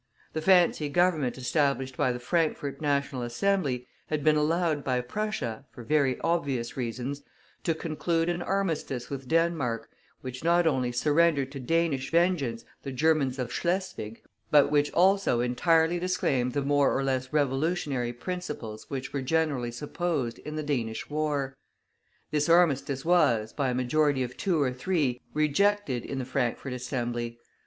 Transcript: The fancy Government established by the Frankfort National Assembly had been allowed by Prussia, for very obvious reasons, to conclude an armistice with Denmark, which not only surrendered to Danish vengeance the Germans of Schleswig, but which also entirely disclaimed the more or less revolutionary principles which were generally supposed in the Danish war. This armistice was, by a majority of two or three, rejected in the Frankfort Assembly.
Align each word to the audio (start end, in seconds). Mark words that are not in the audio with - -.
The 0.33 0.41
fancy 0.41 0.89
Government 0.89 1.37
established 1.37 1.95
by 1.95 2.11
the 2.11 2.19
Frankfort 2.19 2.81
National 2.81 3.21
Assembly 3.21 3.85
had 4.07 4.23
been 4.23 4.35
allowed 4.35 4.83
by 4.83 4.99
Prussia, 4.99 5.65
for 5.69 5.83
very 5.83 6.19
obvious 6.21 6.75
reasons, 6.75 7.21
to 7.65 7.75
conclude 7.75 8.27
an 8.27 8.41
armistice 8.41 9.11
with 9.11 9.27
Denmark, 9.27 9.91
which 10.21 10.43
not 10.43 10.65
only 10.65 10.91
surrendered 10.91 11.51
to 11.51 11.59
Danish 11.59 12.09
vengeance 12.09 12.65
the 12.81 12.91
Germans 12.91 13.37
of 13.37 13.53
Schleswig, 13.53 14.23
but 14.49 14.71
which 14.71 14.91
also 14.93 15.39
entirely 15.39 15.99
disclaimed 15.99 16.53
the 16.53 16.63
more 16.63 16.97
or 16.97 17.03
less 17.03 17.31
revolutionary 17.31 18.11
principles 18.11 18.89
which 18.89 19.13
were 19.13 19.21
generally 19.21 19.69
supposed 19.71 20.39
in 20.39 20.55
the 20.55 20.63
Danish 20.63 21.11
war. 21.11 21.55
This 22.31 22.49
armistice 22.49 23.05
was, 23.05 23.53
by 23.53 23.69
a 23.69 23.75
majority 23.75 24.23
of 24.23 24.35
two 24.35 24.59
or 24.59 24.73
three, 24.73 25.21
rejected 25.35 26.03
in 26.03 26.17
the 26.17 26.25
Frankfort 26.25 26.73
Assembly. 26.73 27.37